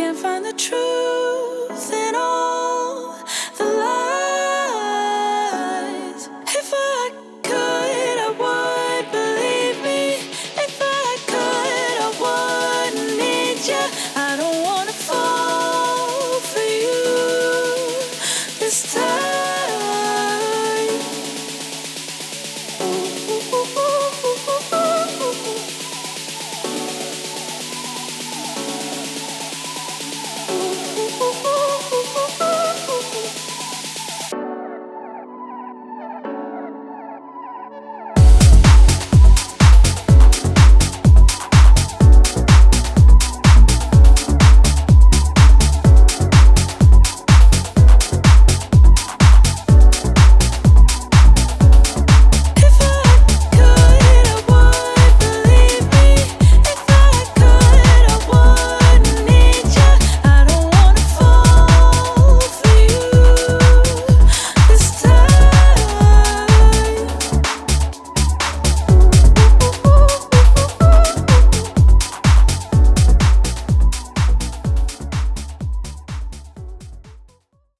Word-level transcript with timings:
can't 0.00 0.16
find 0.16 0.46
the 0.46 0.52
truth. 0.54 0.89